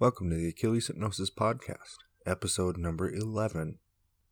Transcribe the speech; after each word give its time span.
Welcome 0.00 0.28
to 0.30 0.36
the 0.36 0.48
Achilles 0.48 0.88
Hypnosis 0.88 1.30
Podcast, 1.30 1.98
episode 2.26 2.76
number 2.76 3.08
11 3.08 3.78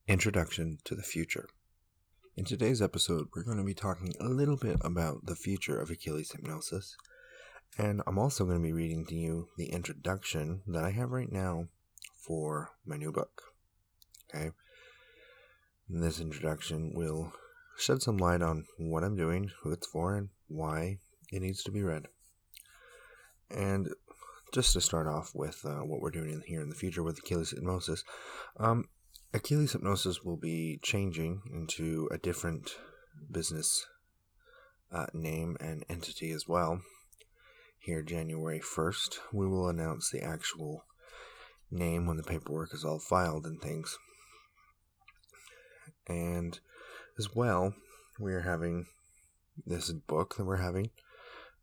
Introduction 0.08 0.79
to 0.83 0.96
the 0.96 1.04
Future. 1.04 1.49
In 2.37 2.45
today's 2.45 2.83
episode, 2.83 3.28
we're 3.33 3.44
going 3.44 3.58
to 3.58 3.62
be 3.62 3.72
talking 3.72 4.12
a 4.18 4.25
little 4.25 4.56
bit 4.56 4.78
about 4.80 5.26
the 5.26 5.36
future 5.36 5.80
of 5.80 5.88
Achilles 5.88 6.33
Hypnosis, 6.33 6.96
and 7.78 8.02
I'm 8.09 8.18
also 8.18 8.45
going 8.45 8.56
to 8.56 8.62
be 8.62 8.72
reading 8.72 9.06
to 9.06 9.14
you 9.14 9.50
the 9.56 9.66
introduction 9.66 10.62
that 10.66 10.82
I 10.82 10.90
have 10.90 11.11
right 11.11 11.30
now 11.30 11.68
for 12.26 12.72
my 12.84 12.96
new 12.96 13.12
book. 13.12 13.42
Okay? 14.34 14.50
And 15.88 16.02
this 16.02 16.18
introduction 16.18 16.90
will 16.92 17.34
shed 17.79 18.02
some 18.02 18.16
light 18.16 18.42
on 18.42 18.64
what 18.79 19.04
I'm 19.04 19.14
doing, 19.14 19.52
who 19.62 19.70
it's 19.70 19.86
for, 19.86 20.16
and 20.16 20.30
why 20.48 20.98
it 21.30 21.40
needs 21.40 21.62
to 21.62 21.70
be 21.70 21.84
read. 21.84 22.08
And 23.48 23.90
just 24.53 24.75
to 24.75 24.80
start 24.80 25.07
off 25.07 25.32
with 25.34 25.64
uh, 25.64 25.80
what 25.80 26.00
we're 26.00 26.11
doing 26.11 26.43
here 26.46 26.61
in 26.61 26.69
the 26.69 26.75
future 26.75 27.02
with 27.02 27.19
Achilles 27.19 27.51
Hypnosis, 27.51 28.05
um, 28.59 28.84
Achilles 29.33 29.73
Hypnosis 29.73 30.23
will 30.23 30.37
be 30.37 30.79
changing 30.83 31.41
into 31.51 32.09
a 32.12 32.19
different 32.19 32.77
business 33.30 33.87
uh, 34.93 35.07
name 35.15 35.57
and 35.59 35.84
entity 35.88 36.30
as 36.33 36.46
well. 36.46 36.83
Here, 37.79 38.02
January 38.02 38.60
1st, 38.60 39.19
we 39.33 39.48
will 39.48 39.69
announce 39.69 40.10
the 40.10 40.23
actual 40.23 40.84
name 41.71 42.07
when 42.07 42.19
the 42.19 42.23
paperwork 42.23 42.74
is 42.74 42.84
all 42.84 42.98
filed 42.98 43.46
and 43.46 43.60
things. 43.60 43.96
And 46.07 46.60
as 47.19 47.34
well, 47.34 47.74
we 48.21 48.34
are 48.34 48.43
having 48.43 48.87
this 49.65 49.91
book 49.91 50.37
that 50.37 50.45
we're 50.45 50.57
having 50.57 50.91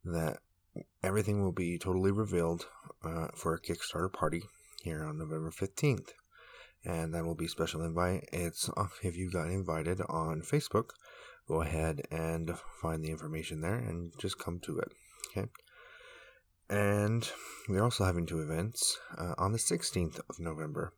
that 0.03 0.39
everything 1.03 1.43
will 1.43 1.51
be 1.51 1.77
totally 1.77 2.11
revealed 2.11 2.67
uh, 3.03 3.27
for 3.35 3.53
a 3.53 3.61
Kickstarter 3.61 4.11
party 4.11 4.43
here 4.83 5.03
on 5.03 5.17
November 5.17 5.51
15th. 5.51 6.09
And 6.85 7.13
that 7.13 7.25
will 7.25 7.35
be 7.35 7.47
special 7.47 7.83
invite. 7.83 8.30
It's 8.31 8.69
uh, 8.77 8.88
if 9.03 9.17
you 9.17 9.29
got 9.29 9.49
invited 9.49 10.02
on 10.07 10.41
Facebook, 10.41 10.91
go 11.47 11.61
ahead 11.61 12.02
and 12.09 12.53
find 12.81 13.03
the 13.03 13.11
information 13.11 13.61
there 13.61 13.75
and 13.75 14.13
just 14.17 14.39
come 14.39 14.59
to 14.61 14.79
it. 14.79 14.91
Okay. 15.35 15.49
And 16.69 17.29
we're 17.67 17.83
also 17.83 18.05
having 18.05 18.25
two 18.25 18.39
events 18.39 18.97
uh, 19.17 19.33
on 19.38 19.51
the 19.51 19.57
16th 19.57 20.19
of 20.29 20.39
November 20.39 20.94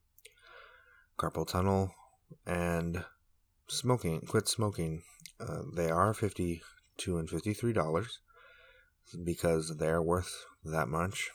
Carpal 1.17 1.47
Tunnel 1.47 1.95
and 2.45 3.05
smoking, 3.67 4.21
quit 4.21 4.47
smoking. 4.47 5.03
Uh, 5.39 5.61
they 5.73 5.89
are 5.89 6.13
52 6.13 7.17
and 7.17 7.29
$53 7.29 8.07
because 9.23 9.77
they're 9.77 10.01
worth 10.01 10.45
that 10.63 10.87
much 10.87 11.29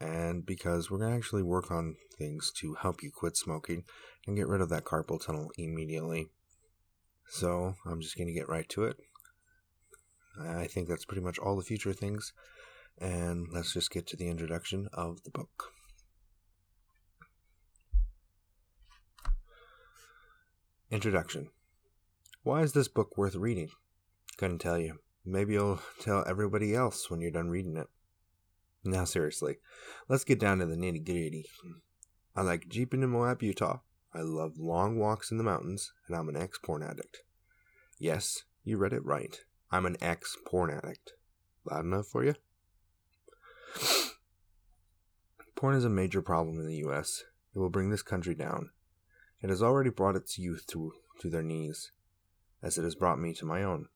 and 0.00 0.44
because 0.44 0.90
we're 0.90 0.98
going 0.98 1.10
to 1.10 1.16
actually 1.16 1.42
work 1.42 1.70
on 1.70 1.96
things 2.18 2.50
to 2.56 2.74
help 2.74 3.02
you 3.02 3.10
quit 3.12 3.36
smoking 3.36 3.84
and 4.26 4.36
get 4.36 4.48
rid 4.48 4.60
of 4.60 4.68
that 4.68 4.84
carpal 4.84 5.24
tunnel 5.24 5.50
immediately. 5.56 6.26
So 7.28 7.74
I'm 7.86 8.00
just 8.00 8.16
going 8.16 8.26
to 8.26 8.34
get 8.34 8.48
right 8.48 8.68
to 8.70 8.84
it. 8.84 8.96
I 10.40 10.66
think 10.66 10.88
that's 10.88 11.04
pretty 11.04 11.22
much 11.22 11.38
all 11.38 11.56
the 11.56 11.62
future 11.62 11.92
things, 11.92 12.32
and 12.98 13.46
let's 13.52 13.74
just 13.74 13.90
get 13.90 14.06
to 14.08 14.16
the 14.16 14.28
introduction 14.28 14.88
of 14.92 15.22
the 15.24 15.30
book. 15.30 15.72
Introduction 20.90 21.50
Why 22.42 22.62
is 22.62 22.72
this 22.72 22.88
book 22.88 23.16
worth 23.16 23.34
reading? 23.34 23.70
Couldn't 24.36 24.58
tell 24.58 24.78
you. 24.78 24.98
Maybe 25.24 25.54
you'll 25.54 25.80
tell 26.00 26.24
everybody 26.26 26.74
else 26.74 27.10
when 27.10 27.20
you're 27.20 27.30
done 27.30 27.48
reading 27.48 27.76
it. 27.76 27.88
Now, 28.84 29.04
seriously, 29.04 29.58
let's 30.08 30.24
get 30.24 30.40
down 30.40 30.58
to 30.58 30.66
the 30.66 30.76
nitty 30.76 31.04
gritty. 31.04 31.46
I 32.34 32.42
like 32.42 32.68
jeeping 32.68 33.02
in 33.02 33.10
Moab, 33.10 33.42
Utah. 33.42 33.78
I 34.14 34.22
love 34.22 34.58
long 34.58 34.98
walks 34.98 35.30
in 35.30 35.38
the 35.38 35.44
mountains, 35.44 35.92
and 36.06 36.16
I'm 36.16 36.28
an 36.28 36.36
ex 36.36 36.58
porn 36.58 36.82
addict. 36.82 37.22
Yes, 37.98 38.44
you 38.64 38.76
read 38.78 38.92
it 38.92 39.04
right. 39.04 39.38
I'm 39.70 39.86
an 39.86 39.96
ex 40.00 40.36
porn 40.44 40.70
addict. 40.70 41.12
Loud 41.70 41.84
enough 41.84 42.06
for 42.06 42.24
you? 42.24 42.34
Porn 45.54 45.76
is 45.76 45.84
a 45.84 45.90
major 45.90 46.20
problem 46.20 46.58
in 46.58 46.66
the 46.66 46.78
U.S. 46.78 47.22
It 47.54 47.58
will 47.60 47.70
bring 47.70 47.90
this 47.90 48.02
country 48.02 48.34
down. 48.34 48.70
It 49.40 49.48
has 49.48 49.62
already 49.62 49.90
brought 49.90 50.16
its 50.16 50.38
youth 50.38 50.66
to, 50.68 50.92
to 51.20 51.30
their 51.30 51.42
knees, 51.42 51.92
as 52.62 52.78
it 52.78 52.82
has 52.82 52.96
brought 52.96 53.20
me 53.20 53.32
to 53.34 53.46
my 53.46 53.62
own. 53.62 53.86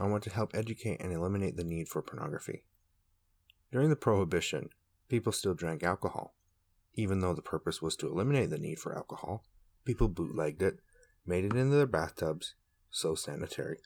I 0.00 0.06
want 0.06 0.22
to 0.24 0.30
help 0.30 0.54
educate 0.54 1.00
and 1.00 1.12
eliminate 1.12 1.56
the 1.56 1.64
need 1.64 1.88
for 1.88 2.02
pornography. 2.02 2.62
During 3.72 3.90
the 3.90 3.96
Prohibition, 3.96 4.70
people 5.08 5.32
still 5.32 5.54
drank 5.54 5.82
alcohol. 5.82 6.34
Even 6.94 7.20
though 7.20 7.34
the 7.34 7.42
purpose 7.42 7.82
was 7.82 7.96
to 7.96 8.06
eliminate 8.06 8.50
the 8.50 8.58
need 8.58 8.78
for 8.78 8.96
alcohol, 8.96 9.44
people 9.84 10.08
bootlegged 10.08 10.62
it, 10.62 10.80
made 11.26 11.44
it 11.44 11.54
into 11.54 11.76
their 11.76 11.86
bathtubs, 11.86 12.54
so 12.90 13.14
sanitary, 13.14 13.78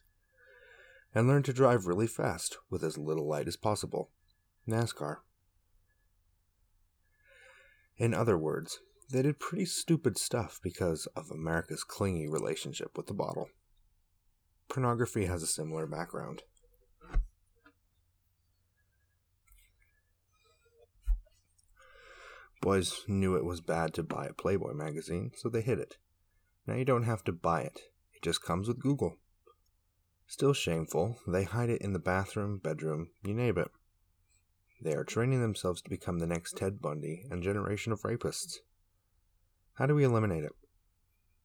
and 1.13 1.27
learned 1.27 1.45
to 1.45 1.53
drive 1.53 1.85
really 1.85 2.07
fast 2.07 2.57
with 2.69 2.83
as 2.83 2.97
little 2.97 3.27
light 3.27 3.47
as 3.47 3.57
possible. 3.57 4.09
NASCAR. 4.67 5.17
In 7.97 8.13
other 8.13 8.37
words, 8.37 8.79
they 9.09 9.21
did 9.21 9.39
pretty 9.39 9.65
stupid 9.65 10.17
stuff 10.17 10.59
because 10.63 11.05
of 11.15 11.29
America's 11.29 11.83
clingy 11.83 12.27
relationship 12.27 12.97
with 12.97 13.07
the 13.07 13.13
bottle. 13.13 13.49
Pornography 14.69 15.25
has 15.25 15.43
a 15.43 15.47
similar 15.47 15.85
background. 15.85 16.43
Boys 22.61 23.03
knew 23.07 23.35
it 23.35 23.43
was 23.43 23.59
bad 23.59 23.93
to 23.93 24.03
buy 24.03 24.25
a 24.25 24.33
Playboy 24.33 24.73
magazine, 24.73 25.31
so 25.35 25.49
they 25.49 25.61
hid 25.61 25.79
it. 25.79 25.97
Now 26.65 26.75
you 26.75 26.85
don't 26.85 27.03
have 27.03 27.23
to 27.25 27.33
buy 27.33 27.61
it, 27.61 27.81
it 28.13 28.21
just 28.21 28.41
comes 28.41 28.69
with 28.69 28.79
Google. 28.79 29.17
Still 30.27 30.53
shameful, 30.53 31.19
they 31.27 31.43
hide 31.43 31.69
it 31.69 31.81
in 31.81 31.91
the 31.91 31.99
bathroom, 31.99 32.59
bedroom, 32.59 33.09
you 33.21 33.33
name 33.33 33.57
it. 33.57 33.69
They 34.81 34.93
are 34.93 35.03
training 35.03 35.41
themselves 35.41 35.81
to 35.81 35.89
become 35.89 36.19
the 36.19 36.25
next 36.25 36.57
Ted 36.57 36.81
Bundy 36.81 37.25
and 37.29 37.43
generation 37.43 37.91
of 37.91 38.01
rapists. 38.01 38.59
How 39.73 39.85
do 39.85 39.95
we 39.95 40.03
eliminate 40.03 40.43
it? 40.43 40.53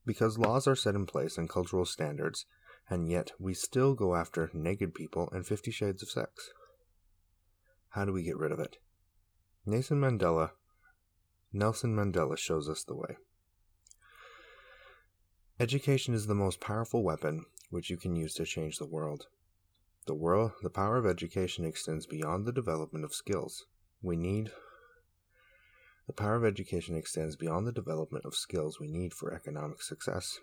Because 0.07 0.39
laws 0.39 0.67
are 0.67 0.77
set 0.77 0.95
in 0.95 1.07
place 1.07 1.37
and 1.37 1.49
cultural 1.49 1.85
standards 1.85 2.47
and 2.91 3.09
yet 3.09 3.33
we 3.39 3.55
still 3.55 3.95
go 3.95 4.15
after 4.15 4.51
naked 4.53 4.95
people 4.95 5.29
and 5.33 5.47
Fifty 5.47 5.71
Shades 5.71 6.03
of 6.03 6.11
Sex. 6.11 6.51
How 7.91 8.05
do 8.05 8.13
we 8.13 8.23
get 8.23 8.37
rid 8.37 8.53
of 8.53 8.61
it? 8.61 8.77
Nelson 9.67 10.01
Mandela 10.01 10.51
Nelson 11.53 11.95
Mandela 11.95 12.37
shows 12.37 12.69
us 12.69 12.85
the 12.85 12.95
way. 12.95 13.17
Education 15.61 16.15
is 16.15 16.27
the 16.27 16.35
most 16.35 16.61
powerful 16.61 17.03
weapon 17.03 17.45
which 17.71 17.91
you 17.91 17.97
can 17.97 18.15
use 18.17 18.35
to 18.35 18.45
change 18.45 18.79
the 18.79 18.87
world. 18.87 19.27
The 20.07 20.15
world 20.15 20.53
the 20.63 20.71
power 20.71 20.97
of 20.97 21.07
education 21.07 21.65
extends 21.65 22.07
beyond 22.07 22.47
the 22.47 22.53
development 22.53 23.05
of 23.05 23.13
skills. 23.13 23.67
We 24.03 24.17
need 24.17 24.51
the 26.07 26.15
power 26.15 26.37
of 26.37 26.45
education 26.45 26.97
extends 26.97 27.37
beyond 27.37 27.67
the 27.67 27.73
development 27.73 28.25
of 28.25 28.35
skills 28.35 28.81
we 28.81 28.89
need 28.89 29.13
for 29.13 29.35
economic 29.35 29.83
success. 29.83 30.39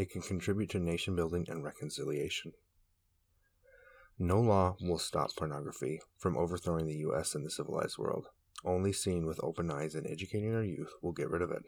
It 0.00 0.08
can 0.08 0.22
contribute 0.22 0.70
to 0.70 0.78
nation 0.78 1.14
building 1.14 1.44
and 1.50 1.62
reconciliation. 1.62 2.54
No 4.18 4.40
law 4.40 4.76
will 4.80 4.98
stop 4.98 5.36
pornography 5.36 6.00
from 6.16 6.38
overthrowing 6.38 6.86
the 6.86 7.00
U.S. 7.00 7.34
and 7.34 7.44
the 7.44 7.50
civilized 7.50 7.98
world. 7.98 8.28
Only 8.64 8.94
seeing 8.94 9.26
with 9.26 9.44
open 9.44 9.70
eyes 9.70 9.94
and 9.94 10.06
educating 10.06 10.54
our 10.54 10.62
youth 10.62 10.94
will 11.02 11.12
get 11.12 11.28
rid 11.28 11.42
of 11.42 11.50
it. 11.50 11.64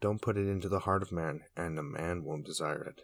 Don't 0.00 0.20
put 0.20 0.36
it 0.36 0.48
into 0.48 0.68
the 0.68 0.80
heart 0.80 1.00
of 1.00 1.12
man, 1.12 1.42
and 1.56 1.78
a 1.78 1.82
man 1.84 2.24
won't 2.24 2.44
desire 2.44 2.82
it. 2.82 3.02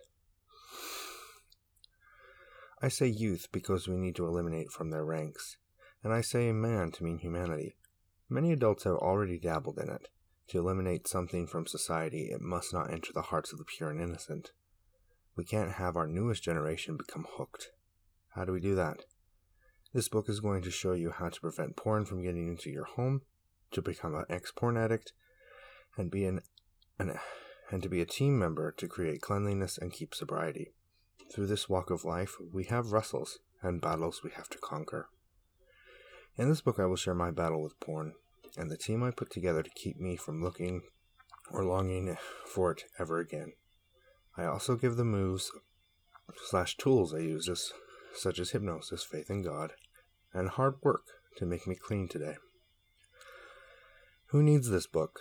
I 2.83 2.89
say 2.89 3.07
youth 3.07 3.47
because 3.53 3.87
we 3.87 3.97
need 3.97 4.17
to 4.17 4.27
eliminate 4.27 4.73
from 4.73 4.91
their 4.91 5.05
ranks, 5.05 5.59
and 6.03 6.13
I 6.13 6.23
say 6.23 6.51
man 6.51 6.91
to 6.91 7.05
mean 7.05 7.19
humanity. 7.19 7.77
Many 8.29 8.51
adults 8.51 8.83
have 8.83 8.97
already 8.97 9.39
dabbled 9.39 9.79
in 9.79 9.91
it, 9.91 10.09
to 10.49 10.59
eliminate 10.59 11.09
something 11.09 11.47
from 11.47 11.67
society, 11.67 12.31
it 12.31 12.41
must 12.41 12.73
not 12.73 12.93
enter 12.93 13.13
the 13.13 13.23
hearts 13.23 13.53
of 13.53 13.59
the 13.59 13.65
pure 13.65 13.91
and 13.91 14.01
innocent. 14.01 14.53
We 15.37 15.45
can't 15.45 15.73
have 15.73 15.97
our 15.97 16.07
newest 16.07 16.43
generation 16.43 16.97
become 16.97 17.27
hooked. 17.37 17.71
How 18.35 18.45
do 18.45 18.53
we 18.53 18.61
do 18.61 18.75
that? 18.75 19.05
This 19.93 20.09
book 20.09 20.29
is 20.29 20.41
going 20.41 20.63
to 20.63 20.71
show 20.71 20.93
you 20.93 21.11
how 21.11 21.29
to 21.29 21.41
prevent 21.41 21.77
porn 21.77 22.05
from 22.05 22.23
getting 22.23 22.49
into 22.49 22.71
your 22.71 22.85
home, 22.85 23.23
to 23.71 23.81
become 23.81 24.15
an 24.15 24.25
ex-porn 24.29 24.77
addict, 24.77 25.13
and 25.97 26.11
be 26.11 26.25
an, 26.25 26.41
an 26.99 27.19
and 27.71 27.83
to 27.83 27.89
be 27.89 28.01
a 28.01 28.07
team 28.07 28.39
member 28.39 28.73
to 28.73 28.89
create 28.89 29.21
cleanliness 29.21 29.79
and 29.79 29.93
keep 29.93 30.15
sobriety. 30.15 30.73
Through 31.33 31.47
this 31.47 31.69
walk 31.69 31.91
of 31.91 32.05
life, 32.05 32.35
we 32.53 32.65
have 32.65 32.93
wrestles 32.93 33.39
and 33.63 33.81
battles 33.81 34.23
we 34.23 34.31
have 34.33 34.49
to 34.51 34.59
conquer. 34.59 35.09
In 36.37 36.49
this 36.49 36.61
book, 36.61 36.79
I 36.79 36.87
will 36.87 36.97
share 36.97 37.15
my 37.15 37.31
battle 37.31 37.63
with 37.63 37.79
porn, 37.81 38.15
and 38.57 38.71
the 38.71 38.77
team 38.77 39.03
I 39.03 39.11
put 39.11 39.31
together 39.31 39.63
to 39.63 39.71
keep 39.71 39.99
me 39.99 40.17
from 40.17 40.43
looking 40.43 40.83
or 41.51 41.65
longing 41.65 42.17
for 42.47 42.73
it 42.73 42.85
ever 42.99 43.19
again. 43.19 43.53
I 44.37 44.45
also 44.45 44.77
give 44.77 44.97
the 44.97 45.05
moves 45.05 45.51
slash 46.49 46.77
tools 46.77 47.15
I 47.15 47.19
use, 47.19 47.73
such 48.15 48.39
as 48.39 48.51
hypnosis, 48.51 49.05
faith 49.05 49.31
in 49.31 49.43
God, 49.43 49.73
and 50.33 50.49
hard 50.49 50.77
work 50.83 51.05
to 51.37 51.47
make 51.47 51.67
me 51.67 51.75
clean 51.75 52.09
today. 52.09 52.37
Who 54.29 54.43
needs 54.43 54.71
this 54.71 54.87
book? 54.87 55.21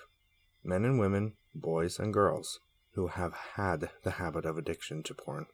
Men 0.63 0.85
and 0.85 1.00
women, 1.00 1.33
boys 1.53 2.00
and 2.00 2.13
girls, 2.13 2.59
who 2.94 3.07
have 3.07 3.33
had 3.56 3.89
the 4.03 4.12
habit 4.12 4.45
of 4.45 4.57
addiction 4.57 5.03
to 5.03 5.13
porn. 5.13 5.47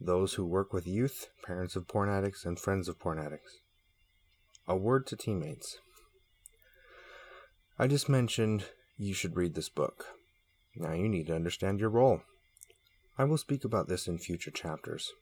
Those 0.00 0.34
who 0.34 0.44
work 0.44 0.72
with 0.72 0.86
youth, 0.86 1.28
parents 1.44 1.76
of 1.76 1.88
porn 1.88 2.08
addicts, 2.08 2.44
and 2.44 2.58
friends 2.58 2.88
of 2.88 2.98
porn 2.98 3.18
addicts. 3.18 3.60
A 4.68 4.76
word 4.76 5.06
to 5.08 5.16
teammates. 5.16 5.78
I 7.78 7.86
just 7.86 8.08
mentioned 8.08 8.64
you 8.96 9.12
should 9.12 9.36
read 9.36 9.54
this 9.54 9.68
book. 9.68 10.06
Now 10.74 10.94
you 10.94 11.10
need 11.10 11.26
to 11.26 11.34
understand 11.34 11.78
your 11.78 11.90
role. 11.90 12.22
I 13.18 13.24
will 13.24 13.36
speak 13.36 13.64
about 13.64 13.86
this 13.86 14.08
in 14.08 14.16
future 14.16 14.50
chapters. 14.50 15.12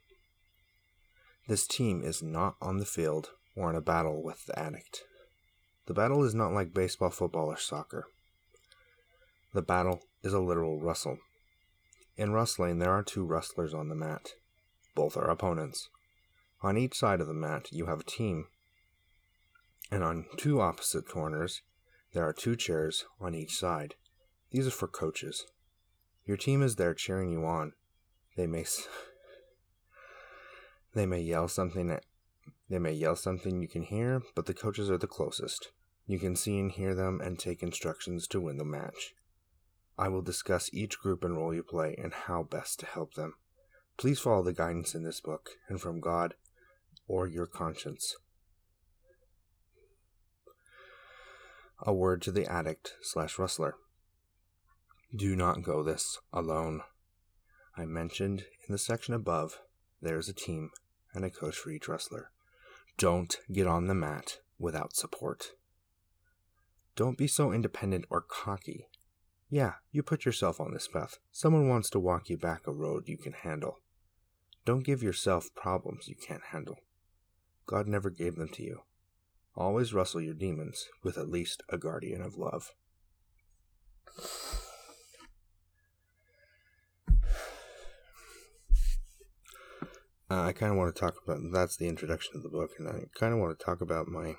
This 1.49 1.67
team 1.67 2.03
is 2.05 2.23
not 2.23 2.55
on 2.63 2.79
the 2.79 2.85
field 2.85 3.31
or 3.57 3.71
in 3.71 3.77
a 3.77 3.81
battle 3.81 4.23
with 4.23 4.47
the 4.47 4.57
addict. 4.57 5.03
The 5.87 5.95
battle 5.95 6.23
is 6.23 6.35
not 6.35 6.53
like 6.53 6.73
baseball, 6.73 7.11
football, 7.11 7.47
or 7.47 7.59
soccer. 7.59 8.07
The 9.53 9.63
battle 9.63 10.03
is 10.23 10.33
a 10.33 10.39
literal 10.39 10.81
wrestle. 10.81 11.19
In 12.17 12.33
wrestling, 12.33 12.79
there 12.79 12.93
are 12.93 13.03
two 13.03 13.25
wrestlers 13.25 13.75
on 13.75 13.89
the 13.89 13.97
mat. 13.97 14.31
Both 14.95 15.17
are 15.17 15.29
opponents. 15.29 15.89
On 16.63 16.79
each 16.79 16.95
side 16.95 17.21
of 17.21 17.27
the 17.27 17.35
mat, 17.35 17.73
you 17.73 17.87
have 17.87 18.01
a 18.01 18.05
team. 18.05 18.47
And 19.91 20.05
on 20.05 20.27
two 20.37 20.61
opposite 20.61 21.09
corners, 21.09 21.63
there 22.15 22.27
are 22.27 22.33
two 22.33 22.57
chairs 22.57 23.05
on 23.21 23.35
each 23.35 23.57
side. 23.57 23.97
These 24.51 24.69
are 24.69 24.71
for 24.71 24.89
coaches. 24.89 25.45
Your 26.25 26.37
team 26.37 26.63
is 26.63 26.77
there 26.77 26.95
cheering 26.95 27.31
you 27.31 27.45
on. 27.45 27.73
They 28.37 28.47
may 28.47 28.65
they 30.95 31.07
may 31.07 31.21
yell 31.21 31.49
something 31.49 31.99
they 32.71 32.79
may 32.79 32.93
yell 32.93 33.17
something 33.17 33.61
you 33.61 33.69
can 33.69 33.83
hear, 33.83 34.23
but 34.35 34.47
the 34.47 34.55
coaches 34.55 34.89
are 34.89 34.97
the 34.97 35.07
closest. 35.07 35.73
You 36.07 36.19
can 36.19 36.37
see 36.37 36.59
and 36.59 36.71
hear 36.71 36.95
them 36.95 37.21
and 37.21 37.39
take 37.39 37.63
instructions 37.63 38.27
to 38.29 38.41
win 38.41 38.59
the 38.59 38.65
match. 38.65 39.15
I 39.99 40.09
will 40.09 40.23
discuss 40.23 40.71
each 40.73 40.99
group 40.99 41.25
and 41.25 41.37
role 41.37 41.53
you 41.53 41.63
play 41.63 41.95
and 42.03 42.13
how 42.13 42.43
best 42.43 42.81
to 42.81 42.87
help 42.87 43.15
them. 43.15 43.35
Please 43.97 44.21
follow 44.21 44.43
the 44.43 44.53
guidance 44.53 44.95
in 44.95 45.03
this 45.03 45.21
book 45.21 45.51
and 45.69 45.81
from 45.81 46.01
God 46.01 46.35
or 47.07 47.27
your 47.27 47.47
conscience. 47.47 48.17
A 51.81 51.93
word 51.93 52.23
to 52.23 52.33
the 52.33 52.47
addict 52.47 52.95
slash 53.03 53.39
rustler. 53.39 53.77
Do 55.15 55.37
not 55.37 55.63
go 55.63 55.83
this 55.83 56.19
alone. 56.33 56.83
I 57.77 57.85
mentioned 57.85 58.45
in 58.67 58.73
the 58.73 58.79
section 58.79 59.15
above 59.15 59.61
there 60.01 60.19
is 60.19 60.29
a 60.29 60.35
team 60.35 60.71
and 61.13 61.25
a 61.25 61.31
coach 61.31 61.57
for 61.57 61.71
each 61.71 61.89
wrestler. 61.89 62.31
Don't 62.99 63.37
get 63.53 63.67
on 63.67 63.87
the 63.87 63.95
mat 63.95 64.39
without 64.59 64.95
support. 64.95 65.53
Don't 66.97 67.19
be 67.19 67.27
so 67.27 67.53
independent 67.53 68.05
or 68.09 68.21
cocky. 68.21 68.87
Yeah, 69.51 69.75
you 69.91 70.03
put 70.03 70.25
yourself 70.25 70.61
on 70.61 70.73
this 70.73 70.89
path. 70.89 71.19
Someone 71.33 71.69
wants 71.69 71.91
to 71.91 72.01
walk 72.01 72.29
you 72.29 72.37
back 72.37 72.67
a 72.67 72.73
road 72.73 73.09
you 73.09 73.17
can 73.17 73.33
handle. 73.33 73.81
Don't 74.65 74.85
give 74.85 75.03
yourself 75.03 75.55
problems 75.55 76.09
you 76.09 76.15
can't 76.17 76.43
handle. 76.51 76.79
God 77.67 77.87
never 77.87 78.11
gave 78.11 78.37
them 78.37 78.49
to 78.51 78.63
you. 78.63 78.83
Always 79.57 79.95
wrestle 79.95 80.21
your 80.21 80.35
demons 80.35 80.87
with 81.03 81.17
at 81.17 81.29
least 81.29 81.63
a 81.69 81.79
guardian 81.79 82.23
of 82.23 82.37
love. 82.37 82.73
Uh, 90.31 90.43
I 90.43 90.53
kind 90.53 90.73
of 90.73 90.79
want 90.79 90.95
to 90.95 91.01
talk 91.01 91.15
about 91.23 91.39
that's 91.53 91.77
the 91.77 91.87
introduction 91.87 92.33
of 92.35 92.43
the 92.43 92.49
book, 92.49 92.71
and 92.79 92.89
I 92.89 93.05
kind 93.15 93.33
of 93.33 93.39
want 93.39 93.57
to 93.57 93.65
talk 93.65 93.81
about 93.81 94.09
my 94.09 94.35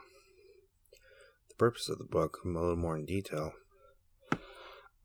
the 1.48 1.56
purpose 1.58 1.88
of 1.88 2.00
the 2.00 2.06
book 2.06 2.40
a 2.44 2.48
little 2.48 2.76
more 2.76 2.98
in 2.98 3.06
detail. 3.06 3.54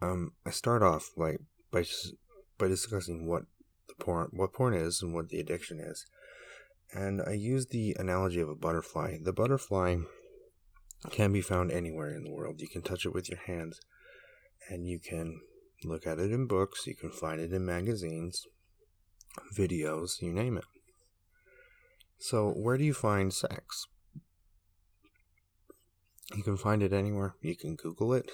Um, 0.03 0.33
I 0.45 0.51
start 0.51 0.83
off 0.83 1.11
like 1.17 1.39
by 1.71 1.85
by 2.59 2.67
discussing 2.67 3.29
what 3.29 3.43
the 3.89 3.95
porn 4.03 4.31
what 4.33 4.55
porn 4.55 4.75
is 4.75 5.03
and 5.03 5.15
what 5.15 5.29
the 5.29 5.39
addiction 5.39 5.79
is, 5.79 6.07
and 6.93 7.23
I 7.27 7.33
use 7.33 7.67
the 7.67 7.97
analogy 7.99 8.41
of 8.41 8.49
a 8.49 8.55
butterfly. 8.55 9.19
The 9.23 9.33
butterfly 9.33 9.97
can 11.11 11.33
be 11.33 11.41
found 11.41 11.71
anywhere 11.71 12.11
in 12.11 12.25
the 12.25 12.33
world. 12.33 12.61
You 12.61 12.69
can 12.69 12.83
touch 12.83 13.07
it 13.07 13.15
with 13.15 13.29
your 13.29 13.41
hands, 13.47 13.81
and 14.69 14.87
you 14.87 14.99
can 14.99 15.41
look 15.85 16.07
at 16.07 16.19
it 16.19 16.33
in 16.33 16.47
books, 16.47 16.87
you 16.87 16.95
can 16.95 17.11
find 17.11 17.41
it 17.41 17.53
in 17.53 17.65
magazines, 17.65 18.47
videos, 19.57 20.21
you 20.21 20.33
name 20.33 20.57
it. 20.57 20.65
So, 22.19 22.51
where 22.51 22.77
do 22.77 22.85
you 22.85 22.93
find 22.93 23.33
sex? 23.33 23.87
You 26.35 26.43
can 26.43 26.57
find 26.57 26.83
it 26.83 26.93
anywhere. 26.93 27.35
You 27.41 27.57
can 27.57 27.77
Google 27.77 28.13
it. 28.13 28.31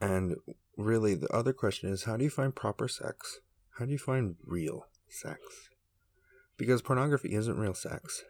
And 0.00 0.36
really, 0.76 1.14
the 1.14 1.28
other 1.34 1.52
question 1.52 1.90
is 1.90 2.04
how 2.04 2.16
do 2.16 2.24
you 2.24 2.30
find 2.30 2.54
proper 2.54 2.86
sex? 2.86 3.40
How 3.78 3.86
do 3.86 3.92
you 3.92 3.98
find 3.98 4.36
real 4.44 4.86
sex? 5.08 5.40
Because 6.58 6.82
pornography 6.82 7.34
isn't 7.34 7.58
real 7.58 7.74
sex. 7.74 8.24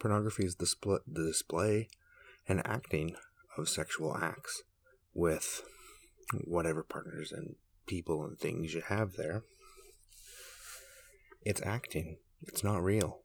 Pornography 0.00 0.44
is 0.44 0.56
the, 0.56 0.66
split, 0.66 1.02
the 1.06 1.26
display 1.26 1.88
and 2.48 2.66
acting 2.66 3.14
of 3.56 3.68
sexual 3.68 4.16
acts 4.16 4.62
with 5.12 5.62
whatever 6.44 6.82
partners 6.82 7.30
and 7.30 7.54
people 7.86 8.24
and 8.24 8.38
things 8.38 8.74
you 8.74 8.82
have 8.88 9.12
there. 9.12 9.42
It's 11.42 11.62
acting, 11.62 12.16
it's 12.42 12.64
not 12.64 12.82
real. 12.82 13.20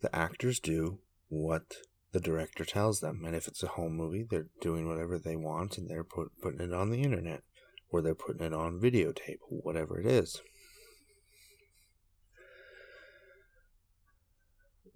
The 0.00 0.14
actors 0.14 0.60
do 0.60 1.00
what 1.28 1.78
the 2.12 2.20
director 2.20 2.64
tells 2.64 3.00
them, 3.00 3.24
and 3.26 3.34
if 3.34 3.48
it's 3.48 3.64
a 3.64 3.68
home 3.68 3.96
movie, 3.96 4.24
they're 4.28 4.46
doing 4.60 4.88
whatever 4.88 5.18
they 5.18 5.36
want 5.36 5.76
and 5.76 5.90
they're 5.90 6.04
put, 6.04 6.28
putting 6.40 6.60
it 6.60 6.72
on 6.72 6.90
the 6.90 7.02
internet 7.02 7.42
or 7.90 8.00
they're 8.00 8.14
putting 8.14 8.46
it 8.46 8.54
on 8.54 8.80
videotape, 8.80 9.38
whatever 9.48 9.98
it 9.98 10.06
is. 10.06 10.40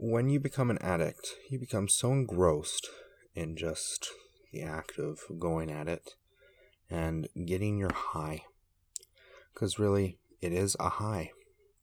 When 0.02 0.30
you 0.30 0.40
become 0.40 0.70
an 0.70 0.78
addict, 0.78 1.34
you 1.50 1.58
become 1.58 1.86
so 1.86 2.10
engrossed 2.10 2.88
in 3.34 3.54
just 3.54 4.08
the 4.50 4.62
act 4.62 4.98
of 4.98 5.18
going 5.38 5.70
at 5.70 5.88
it 5.88 6.14
and 6.88 7.28
getting 7.44 7.76
your 7.76 7.92
high. 7.92 8.40
Because 9.52 9.78
really, 9.78 10.16
it 10.40 10.54
is 10.54 10.74
a 10.80 10.88
high. 10.88 11.32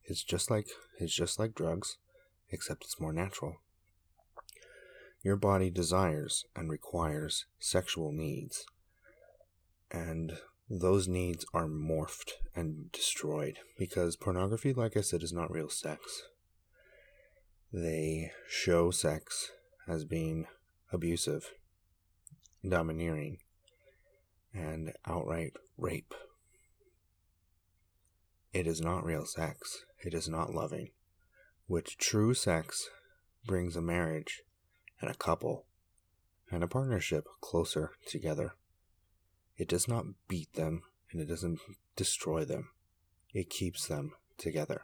It's 0.04 0.24
just 0.24 0.50
like 0.50 0.66
it's 1.00 1.14
just 1.14 1.38
like 1.38 1.54
drugs, 1.54 1.98
except 2.50 2.86
it's 2.86 3.00
more 3.00 3.14
natural. 3.14 3.58
Your 5.22 5.36
body 5.36 5.70
desires 5.70 6.44
and 6.56 6.72
requires 6.72 7.46
sexual 7.60 8.12
needs, 8.12 8.65
and 9.91 10.39
those 10.68 11.08
needs 11.08 11.46
are 11.53 11.68
morphed 11.68 12.32
and 12.56 12.91
destroyed 12.91 13.60
because 13.77 14.15
pornography, 14.15 14.74
like 14.74 14.98
I 14.98 15.01
said, 15.01 15.22
is 15.22 15.34
not 15.34 15.51
real 15.51 15.70
sex 15.70 16.24
they 17.71 18.31
show 18.47 18.91
sex 18.91 19.51
as 19.88 20.05
being 20.05 20.45
abusive, 20.91 21.51
domineering, 22.67 23.39
and 24.53 24.93
outright 25.05 25.53
rape. 25.77 26.13
It 28.53 28.65
is 28.65 28.81
not 28.81 29.03
real 29.03 29.25
sex. 29.25 29.86
It 30.03 30.13
is 30.13 30.27
not 30.27 30.53
loving. 30.53 30.91
Which 31.67 31.97
true 31.97 32.33
sex 32.33 32.89
brings 33.45 33.75
a 33.75 33.81
marriage 33.81 34.41
and 35.01 35.12
a 35.12 35.15
couple 35.15 35.65
and 36.50 36.63
a 36.63 36.67
partnership 36.67 37.25
closer 37.41 37.91
together. 38.07 38.55
It 39.57 39.67
does 39.67 39.88
not 39.88 40.05
beat 40.27 40.53
them 40.53 40.83
and 41.12 41.21
it 41.21 41.25
doesn't 41.25 41.59
destroy 41.95 42.45
them. 42.45 42.69
It 43.33 43.50
keeps 43.50 43.88
them 43.88 44.13
together. 44.38 44.83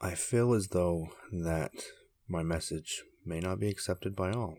I 0.00 0.14
feel 0.14 0.52
as 0.52 0.68
though 0.68 1.08
that 1.32 1.72
my 2.28 2.42
message 2.42 3.02
may 3.24 3.40
not 3.40 3.60
be 3.60 3.68
accepted 3.68 4.14
by 4.14 4.32
all, 4.32 4.58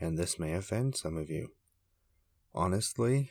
and 0.00 0.16
this 0.18 0.38
may 0.38 0.52
offend 0.52 0.96
some 0.96 1.16
of 1.16 1.30
you. 1.30 1.48
Honestly, 2.54 3.30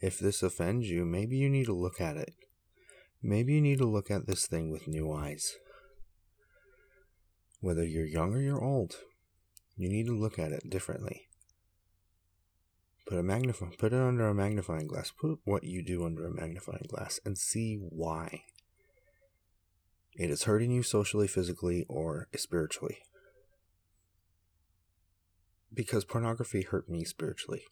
if 0.00 0.18
this 0.18 0.42
offends 0.42 0.88
you, 0.88 1.04
maybe 1.04 1.36
you 1.36 1.48
need 1.48 1.66
to 1.66 1.74
look 1.74 2.00
at 2.00 2.16
it. 2.16 2.34
Maybe 3.22 3.54
you 3.54 3.60
need 3.60 3.78
to 3.78 3.86
look 3.86 4.10
at 4.10 4.26
this 4.26 4.46
thing 4.46 4.70
with 4.70 4.88
new 4.88 5.12
eyes. 5.12 5.54
Whether 7.60 7.84
you're 7.84 8.04
young 8.04 8.34
or 8.34 8.40
you're 8.40 8.62
old, 8.62 8.96
you 9.76 9.88
need 9.88 10.06
to 10.06 10.18
look 10.18 10.38
at 10.38 10.50
it 10.50 10.68
differently. 10.68 11.28
Put 13.06 13.18
a 13.18 13.22
magnify 13.22 13.66
put 13.78 13.92
it 13.92 14.00
under 14.00 14.28
a 14.28 14.34
magnifying 14.34 14.86
glass. 14.86 15.12
Put 15.12 15.38
what 15.44 15.64
you 15.64 15.84
do 15.84 16.04
under 16.04 16.26
a 16.26 16.34
magnifying 16.34 16.86
glass 16.88 17.20
and 17.24 17.38
see 17.38 17.76
why. 17.76 18.42
It 20.14 20.30
is 20.30 20.44
hurting 20.44 20.70
you 20.70 20.82
socially, 20.82 21.26
physically, 21.26 21.86
or 21.88 22.28
spiritually. 22.36 22.98
Because 25.72 26.04
pornography 26.04 26.62
hurt 26.62 26.88
me 26.88 27.04
spiritually. 27.04 27.62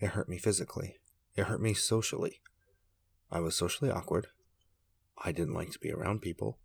It 0.00 0.10
hurt 0.10 0.28
me 0.28 0.38
physically. 0.38 0.96
It 1.36 1.44
hurt 1.44 1.60
me 1.60 1.74
socially. 1.74 2.40
I 3.30 3.40
was 3.40 3.54
socially 3.54 3.90
awkward. 3.90 4.28
I 5.22 5.32
didn't 5.32 5.54
like 5.54 5.70
to 5.72 5.78
be 5.78 5.92
around 5.92 6.22
people, 6.22 6.58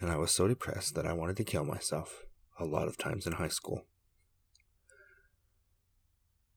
and 0.00 0.10
I 0.10 0.16
was 0.16 0.30
so 0.30 0.46
depressed 0.46 0.94
that 0.94 1.06
I 1.06 1.12
wanted 1.12 1.36
to 1.38 1.44
kill 1.44 1.64
myself 1.64 2.22
a 2.58 2.64
lot 2.64 2.88
of 2.88 2.98
times 2.98 3.26
in 3.26 3.34
high 3.34 3.48
school. 3.48 3.86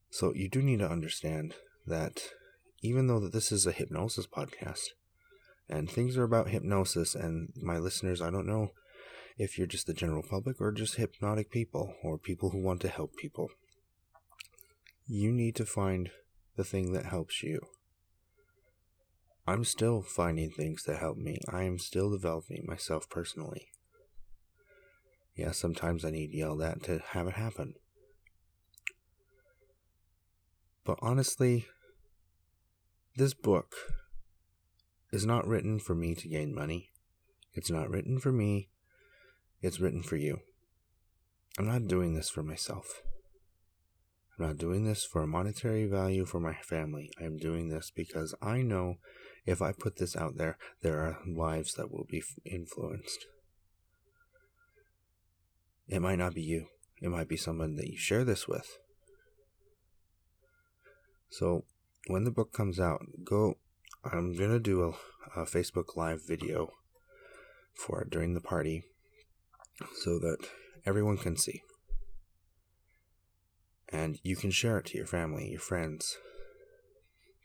So 0.09 0.33
you 0.33 0.47
do 0.47 0.61
need 0.61 0.79
to 0.79 0.89
understand 0.89 1.55
that 1.87 2.21
even 2.81 3.07
though 3.07 3.19
that 3.19 3.33
this 3.33 3.51
is 3.51 3.65
a 3.65 3.71
hypnosis 3.71 4.27
podcast 4.27 4.89
and 5.73 5.89
things 5.89 6.17
are 6.17 6.23
about 6.23 6.49
hypnosis 6.49 7.15
and 7.15 7.51
my 7.59 7.77
listeners, 7.79 8.21
I 8.21 8.29
don't 8.29 8.45
know 8.45 8.69
if 9.39 9.57
you're 9.57 9.65
just 9.65 9.87
the 9.87 9.93
general 9.93 10.21
public 10.21 10.61
or 10.61 10.71
just 10.71 10.95
hypnotic 10.95 11.49
people 11.49 11.95
or 12.03 12.19
people 12.19 12.51
who 12.51 12.61
want 12.61 12.79
to 12.81 12.89
help 12.89 13.15
people. 13.17 13.49
You 15.07 15.31
need 15.31 15.55
to 15.55 15.65
find 15.65 16.11
the 16.55 16.63
thing 16.63 16.93
that 16.93 17.07
helps 17.07 17.41
you. 17.41 17.59
I'm 19.47 19.63
still 19.63 20.03
finding 20.03 20.51
things 20.51 20.83
that 20.83 20.99
help 20.99 21.17
me. 21.17 21.39
I 21.49 21.63
am 21.63 21.79
still 21.79 22.11
developing 22.11 22.65
myself 22.67 23.09
personally. 23.09 23.69
Yeah, 25.35 25.51
sometimes 25.51 26.05
I 26.05 26.11
need 26.11 26.33
yelled 26.33 26.61
at 26.61 26.83
to 26.83 27.01
have 27.09 27.27
it 27.27 27.33
happen. 27.33 27.73
But 30.85 30.99
honestly, 31.01 31.65
this 33.15 33.33
book 33.33 33.73
is 35.13 35.25
not 35.27 35.47
written 35.47 35.79
for 35.79 35.93
me 35.93 36.15
to 36.15 36.27
gain 36.27 36.55
money. 36.55 36.89
It's 37.53 37.69
not 37.69 37.89
written 37.89 38.19
for 38.19 38.31
me. 38.31 38.69
It's 39.61 39.79
written 39.79 40.01
for 40.01 40.15
you. 40.15 40.39
I'm 41.59 41.67
not 41.67 41.87
doing 41.87 42.15
this 42.15 42.31
for 42.31 42.41
myself. 42.41 43.03
I'm 44.37 44.47
not 44.47 44.57
doing 44.57 44.85
this 44.85 45.05
for 45.05 45.21
a 45.21 45.27
monetary 45.27 45.85
value 45.85 46.25
for 46.25 46.39
my 46.39 46.55
family. 46.55 47.11
I 47.21 47.25
am 47.25 47.37
doing 47.37 47.69
this 47.69 47.91
because 47.95 48.33
I 48.41 48.63
know 48.63 48.95
if 49.45 49.61
I 49.61 49.71
put 49.71 49.97
this 49.97 50.15
out 50.15 50.37
there, 50.37 50.57
there 50.81 50.99
are 50.99 51.19
lives 51.27 51.75
that 51.75 51.91
will 51.91 52.07
be 52.09 52.23
influenced. 52.43 53.27
It 55.87 56.01
might 56.01 56.17
not 56.17 56.33
be 56.33 56.41
you, 56.41 56.69
it 57.03 57.09
might 57.09 57.27
be 57.27 57.37
someone 57.37 57.75
that 57.75 57.87
you 57.87 57.97
share 57.97 58.23
this 58.23 58.47
with. 58.47 58.79
So 61.29 61.65
when 62.07 62.23
the 62.23 62.31
book 62.31 62.51
comes 62.51 62.79
out, 62.79 63.01
go. 63.23 63.57
I'm 64.05 64.35
gonna 64.35 64.59
do 64.59 64.83
a, 64.83 65.41
a 65.41 65.45
Facebook 65.45 65.95
Live 65.95 66.27
video 66.27 66.71
for 67.73 68.05
during 68.09 68.33
the 68.33 68.41
party, 68.41 68.83
so 70.01 70.19
that 70.19 70.37
everyone 70.85 71.17
can 71.17 71.37
see, 71.37 71.61
and 73.89 74.19
you 74.21 74.35
can 74.35 74.51
share 74.51 74.77
it 74.79 74.87
to 74.87 74.97
your 74.97 75.07
family, 75.07 75.49
your 75.49 75.61
friends, 75.61 76.17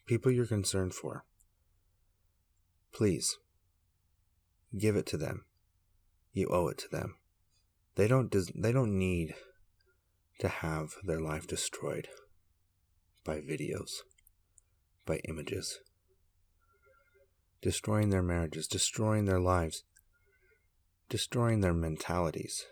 people 0.07 0.33
you're 0.33 0.47
concerned 0.47 0.95
for. 0.95 1.25
Please 2.93 3.37
give 4.77 4.97
it 4.97 5.07
to 5.07 5.17
them. 5.17 5.45
You 6.33 6.49
owe 6.49 6.69
it 6.69 6.79
to 6.79 6.89
them. 6.89 7.15
They 7.95 8.09
don't. 8.09 8.31
Des- 8.31 8.53
they 8.55 8.73
don't 8.73 8.99
need 8.99 9.35
to 10.41 10.49
have 10.49 10.95
their 11.05 11.21
life 11.21 11.47
destroyed 11.47 12.09
by 13.25 13.37
videos, 13.37 13.91
by 15.07 15.21
images, 15.29 15.79
destroying 17.61 18.11
their 18.11 18.23
marriages, 18.23 18.67
destroying 18.67 19.25
their 19.25 19.41
lives, 19.41 19.85
destroying 21.09 21.61
their 21.61 21.75
mentalities, 21.75 22.65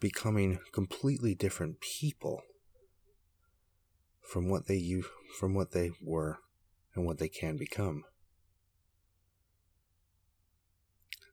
becoming 0.00 0.58
completely 0.72 1.34
different 1.34 1.80
people 1.80 2.42
from 4.22 4.48
what 4.48 4.66
they 4.66 5.02
from 5.38 5.54
what 5.54 5.72
they 5.72 5.90
were 6.02 6.38
and 6.94 7.06
what 7.06 7.18
they 7.18 7.28
can 7.28 7.56
become. 7.56 8.04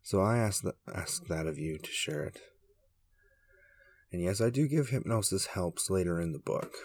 So 0.01 0.21
I 0.21 0.37
ask 0.37 0.63
ask 0.93 1.25
that 1.27 1.47
of 1.47 1.57
you 1.57 1.77
to 1.79 1.91
share 1.91 2.23
it. 2.23 2.39
And 4.11 4.21
yes, 4.21 4.39
I 4.39 4.49
do 4.49 4.67
give 4.67 4.89
hypnosis 4.89 5.47
helps 5.47 5.89
later 5.89 6.21
in 6.21 6.31
the 6.31 6.39
book. 6.39 6.75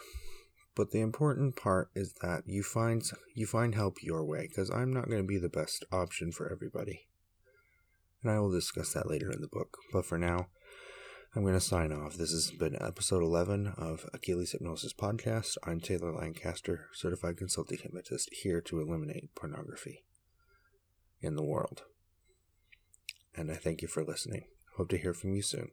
But 0.74 0.92
the 0.92 1.00
important 1.00 1.56
part 1.56 1.90
is 1.94 2.14
that 2.22 2.42
you 2.46 2.62
find 2.62 3.02
you 3.34 3.46
find 3.46 3.74
help 3.74 4.02
your 4.02 4.24
way 4.24 4.46
because 4.48 4.70
I'm 4.70 4.92
not 4.92 5.08
going 5.08 5.22
to 5.22 5.26
be 5.26 5.38
the 5.38 5.48
best 5.48 5.84
option 5.90 6.32
for 6.32 6.50
everybody. 6.50 7.08
And 8.22 8.30
I 8.30 8.38
will 8.38 8.50
discuss 8.50 8.92
that 8.92 9.08
later 9.08 9.30
in 9.30 9.40
the 9.40 9.48
book. 9.48 9.78
But 9.92 10.04
for 10.04 10.18
now, 10.18 10.48
I'm 11.34 11.42
going 11.42 11.54
to 11.54 11.60
sign 11.60 11.92
off. 11.92 12.14
This 12.14 12.32
has 12.32 12.50
been 12.50 12.76
episode 12.80 13.22
11 13.22 13.74
of 13.78 14.04
Achilles 14.12 14.52
Hypnosis 14.52 14.92
Podcast. 14.92 15.56
I'm 15.64 15.80
Taylor 15.80 16.12
Lancaster, 16.12 16.88
certified 16.92 17.36
consulting 17.36 17.78
hypnotist, 17.78 18.28
here 18.42 18.60
to 18.62 18.80
eliminate 18.80 19.34
pornography 19.34 20.04
in 21.20 21.36
the 21.36 21.44
world. 21.44 21.82
And 23.36 23.50
I 23.50 23.54
thank 23.54 23.80
you 23.80 23.88
for 23.88 24.04
listening. 24.04 24.44
Hope 24.76 24.88
to 24.90 24.98
hear 24.98 25.14
from 25.14 25.34
you 25.34 25.42
soon. 25.42 25.70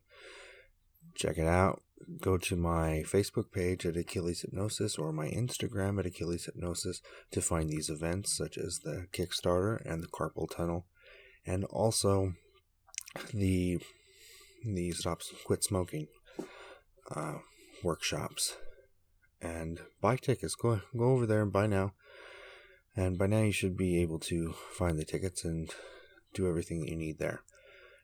Check 1.15 1.37
it 1.37 1.47
out 1.47 1.81
go 2.21 2.37
to 2.37 2.55
my 2.55 3.03
Facebook 3.05 3.51
page 3.51 3.85
at 3.85 3.97
Achilles 3.97 4.41
Hypnosis 4.41 4.97
or 4.97 5.11
my 5.11 5.27
Instagram 5.27 5.99
at 5.99 6.05
Achilles 6.05 6.45
Hypnosis 6.45 7.01
to 7.31 7.41
find 7.41 7.69
these 7.69 7.89
events 7.89 8.35
such 8.35 8.57
as 8.57 8.79
the 8.83 9.07
Kickstarter 9.11 9.79
and 9.85 10.01
the 10.03 10.07
Carpal 10.07 10.47
Tunnel, 10.49 10.85
and 11.45 11.65
also 11.65 12.33
the 13.33 13.79
the 14.65 14.91
Stop 14.91 15.21
Quit 15.45 15.63
Smoking 15.63 16.07
uh, 17.15 17.39
workshops. 17.83 18.57
And 19.39 19.81
buy 20.01 20.15
tickets. 20.15 20.55
Go 20.55 20.81
go 20.97 21.11
over 21.11 21.25
there 21.25 21.41
and 21.43 21.53
buy 21.53 21.67
now. 21.67 21.93
And 22.95 23.19
by 23.19 23.27
now 23.27 23.43
you 23.43 23.51
should 23.51 23.77
be 23.77 24.01
able 24.01 24.19
to 24.21 24.55
find 24.75 24.97
the 24.97 25.05
tickets 25.05 25.45
and 25.45 25.69
do 26.33 26.47
everything 26.47 26.79
that 26.81 26.89
you 26.89 26.97
need 26.97 27.19
there. 27.19 27.41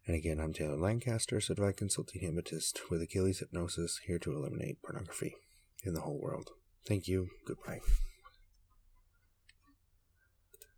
And 0.06 0.16
again, 0.16 0.40
I'm 0.40 0.52
Taylor 0.52 0.76
Lancaster, 0.76 1.40
certified 1.40 1.78
consulting 1.78 2.22
hypnotist 2.22 2.82
with 2.90 3.02
Achilles 3.02 3.40
Hypnosis, 3.40 4.02
here 4.06 4.20
to 4.20 4.36
eliminate 4.36 4.82
pornography 4.82 5.36
in 5.84 5.94
the 5.94 6.02
whole 6.02 6.20
world. 6.20 6.50
Thank 6.86 7.08
you. 7.08 7.30
Goodbye. 7.48 7.80